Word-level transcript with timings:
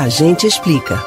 A 0.00 0.08
gente 0.08 0.46
explica. 0.46 0.98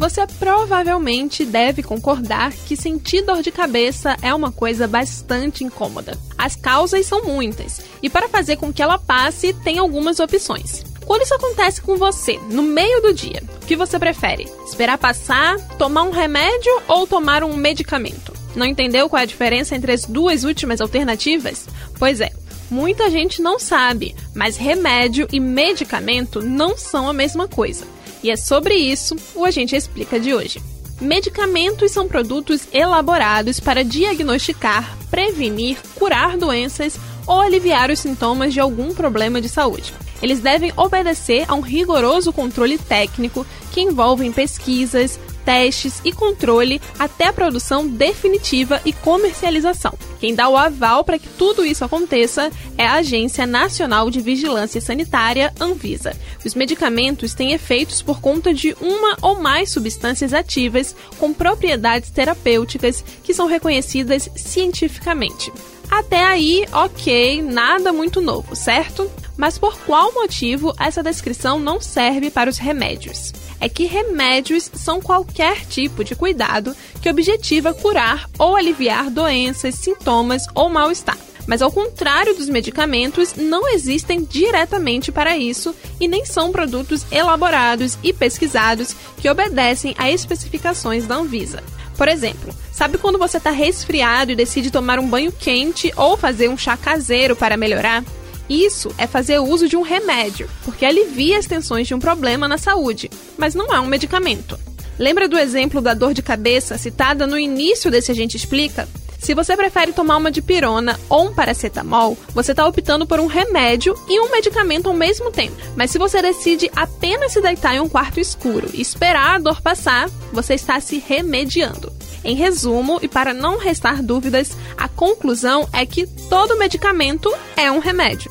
Você 0.00 0.26
provavelmente 0.26 1.44
deve 1.44 1.80
concordar 1.80 2.52
que 2.52 2.76
sentir 2.76 3.22
dor 3.22 3.40
de 3.40 3.52
cabeça 3.52 4.16
é 4.20 4.34
uma 4.34 4.50
coisa 4.50 4.88
bastante 4.88 5.62
incômoda. 5.62 6.18
As 6.36 6.56
causas 6.56 7.06
são 7.06 7.22
muitas, 7.22 7.82
e 8.02 8.10
para 8.10 8.28
fazer 8.28 8.56
com 8.56 8.72
que 8.72 8.82
ela 8.82 8.98
passe, 8.98 9.52
tem 9.52 9.78
algumas 9.78 10.18
opções. 10.18 10.82
Quando 11.06 11.22
isso 11.22 11.34
acontece 11.34 11.80
com 11.80 11.96
você, 11.96 12.36
no 12.50 12.64
meio 12.64 13.00
do 13.00 13.14
dia, 13.14 13.40
o 13.62 13.66
que 13.66 13.76
você 13.76 13.96
prefere? 13.96 14.50
Esperar 14.66 14.98
passar, 14.98 15.56
tomar 15.78 16.02
um 16.02 16.10
remédio 16.10 16.72
ou 16.88 17.06
tomar 17.06 17.44
um 17.44 17.54
medicamento? 17.54 18.32
Não 18.56 18.66
entendeu 18.66 19.08
qual 19.08 19.20
é 19.20 19.22
a 19.22 19.26
diferença 19.26 19.76
entre 19.76 19.92
as 19.92 20.04
duas 20.04 20.42
últimas 20.42 20.80
alternativas? 20.80 21.68
Pois 21.96 22.20
é, 22.20 22.32
muita 22.70 23.10
gente 23.10 23.42
não 23.42 23.58
sabe, 23.58 24.14
mas 24.34 24.56
remédio 24.56 25.28
e 25.32 25.40
medicamento 25.40 26.40
não 26.40 26.76
são 26.76 27.08
a 27.08 27.12
mesma 27.12 27.46
coisa. 27.48 27.86
E 28.22 28.30
é 28.30 28.36
sobre 28.36 28.74
isso 28.74 29.16
o 29.34 29.44
Agente 29.44 29.76
Explica 29.76 30.18
de 30.18 30.32
hoje. 30.32 30.60
Medicamentos 31.00 31.90
são 31.90 32.08
produtos 32.08 32.68
elaborados 32.72 33.60
para 33.60 33.84
diagnosticar, 33.84 34.96
prevenir, 35.10 35.76
curar 35.94 36.36
doenças 36.36 36.96
ou 37.26 37.40
aliviar 37.40 37.90
os 37.90 37.98
sintomas 37.98 38.52
de 38.52 38.60
algum 38.60 38.94
problema 38.94 39.40
de 39.40 39.48
saúde. 39.48 39.92
Eles 40.22 40.40
devem 40.40 40.72
obedecer 40.76 41.44
a 41.48 41.54
um 41.54 41.60
rigoroso 41.60 42.32
controle 42.32 42.78
técnico 42.78 43.46
que 43.72 43.80
envolve 43.80 44.28
pesquisas, 44.30 45.18
testes 45.44 46.00
e 46.04 46.12
controle 46.12 46.80
até 46.98 47.26
a 47.26 47.32
produção 47.32 47.86
definitiva 47.86 48.80
e 48.84 48.92
comercialização. 48.92 49.92
Quem 50.20 50.34
dá 50.34 50.48
o 50.48 50.56
aval 50.56 51.04
para 51.04 51.18
que 51.18 51.28
tudo 51.28 51.64
isso 51.64 51.84
aconteça 51.84 52.50
é 52.78 52.86
a 52.86 52.94
Agência 52.94 53.46
Nacional 53.46 54.10
de 54.10 54.20
Vigilância 54.20 54.80
Sanitária, 54.80 55.52
Anvisa. 55.60 56.16
Os 56.44 56.54
medicamentos 56.54 57.34
têm 57.34 57.52
efeitos 57.52 58.00
por 58.00 58.20
conta 58.20 58.52
de 58.54 58.74
uma 58.80 59.16
ou 59.20 59.40
mais 59.40 59.70
substâncias 59.70 60.32
ativas 60.32 60.96
com 61.18 61.32
propriedades 61.32 62.10
terapêuticas 62.10 63.04
que 63.22 63.34
são 63.34 63.46
reconhecidas 63.46 64.30
cientificamente. 64.34 65.52
Até 65.90 66.24
aí, 66.24 66.64
ok, 66.72 67.42
nada 67.42 67.92
muito 67.92 68.20
novo, 68.20 68.56
certo? 68.56 69.10
Mas 69.36 69.58
por 69.58 69.78
qual 69.80 70.12
motivo 70.12 70.72
essa 70.78 71.02
descrição 71.02 71.58
não 71.58 71.80
serve 71.80 72.30
para 72.30 72.48
os 72.48 72.58
remédios? 72.58 73.32
É 73.64 73.68
que 73.70 73.86
remédios 73.86 74.70
são 74.74 75.00
qualquer 75.00 75.64
tipo 75.64 76.04
de 76.04 76.14
cuidado 76.14 76.76
que 77.00 77.08
objetiva 77.08 77.72
curar 77.72 78.28
ou 78.38 78.54
aliviar 78.54 79.08
doenças, 79.08 79.76
sintomas 79.76 80.44
ou 80.54 80.68
mal-estar. 80.68 81.16
Mas 81.46 81.62
ao 81.62 81.72
contrário 81.72 82.34
dos 82.34 82.46
medicamentos, 82.46 83.34
não 83.34 83.66
existem 83.72 84.22
diretamente 84.22 85.10
para 85.10 85.38
isso 85.38 85.74
e 85.98 86.06
nem 86.06 86.26
são 86.26 86.52
produtos 86.52 87.06
elaborados 87.10 87.96
e 88.02 88.12
pesquisados 88.12 88.94
que 89.16 89.30
obedecem 89.30 89.94
a 89.96 90.10
especificações 90.10 91.06
da 91.06 91.14
Anvisa. 91.14 91.64
Por 91.96 92.06
exemplo, 92.06 92.54
sabe 92.70 92.98
quando 92.98 93.18
você 93.18 93.38
está 93.38 93.50
resfriado 93.50 94.30
e 94.30 94.36
decide 94.36 94.70
tomar 94.70 94.98
um 94.98 95.08
banho 95.08 95.32
quente 95.32 95.90
ou 95.96 96.18
fazer 96.18 96.50
um 96.50 96.58
chá 96.58 96.76
caseiro 96.76 97.34
para 97.34 97.56
melhorar? 97.56 98.04
Isso 98.48 98.94
é 98.98 99.06
fazer 99.06 99.38
uso 99.38 99.68
de 99.68 99.76
um 99.76 99.82
remédio, 99.82 100.48
porque 100.64 100.84
alivia 100.84 101.38
as 101.38 101.46
tensões 101.46 101.86
de 101.86 101.94
um 101.94 101.98
problema 101.98 102.46
na 102.46 102.58
saúde, 102.58 103.10
mas 103.38 103.54
não 103.54 103.74
é 103.74 103.80
um 103.80 103.86
medicamento. 103.86 104.58
Lembra 104.98 105.28
do 105.28 105.38
exemplo 105.38 105.80
da 105.80 105.94
dor 105.94 106.14
de 106.14 106.22
cabeça 106.22 106.78
citada 106.78 107.26
no 107.26 107.38
início 107.38 107.90
desse 107.90 108.12
A 108.12 108.14
Gente 108.14 108.36
Explica? 108.36 108.88
Se 109.24 109.32
você 109.32 109.56
prefere 109.56 109.90
tomar 109.90 110.18
uma 110.18 110.30
dipirona 110.30 111.00
ou 111.08 111.28
um 111.28 111.34
paracetamol, 111.34 112.16
você 112.34 112.50
está 112.50 112.66
optando 112.66 113.06
por 113.06 113.18
um 113.18 113.26
remédio 113.26 113.94
e 114.06 114.20
um 114.20 114.30
medicamento 114.30 114.86
ao 114.86 114.94
mesmo 114.94 115.30
tempo. 115.30 115.56
Mas 115.74 115.90
se 115.90 115.98
você 115.98 116.20
decide 116.20 116.70
apenas 116.76 117.32
se 117.32 117.40
deitar 117.40 117.74
em 117.74 117.80
um 117.80 117.88
quarto 117.88 118.20
escuro 118.20 118.68
e 118.74 118.82
esperar 118.82 119.36
a 119.36 119.38
dor 119.38 119.62
passar, 119.62 120.10
você 120.30 120.52
está 120.52 120.78
se 120.78 120.98
remediando. 120.98 121.90
Em 122.22 122.34
resumo, 122.34 122.98
e 123.00 123.08
para 123.08 123.32
não 123.32 123.58
restar 123.58 124.02
dúvidas, 124.02 124.56
a 124.76 124.88
conclusão 124.88 125.66
é 125.72 125.86
que 125.86 126.06
todo 126.28 126.58
medicamento 126.58 127.32
é 127.56 127.70
um 127.72 127.78
remédio, 127.78 128.30